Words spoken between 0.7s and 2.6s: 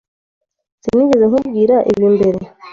Sinigeze nkubwira ibi mbere?